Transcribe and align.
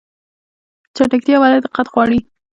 چټکتیا 0.95 1.37
ولې 1.39 1.59
دقت 1.65 1.87
غواړي؟ 1.93 2.19